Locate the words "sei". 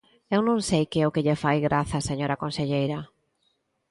0.69-0.83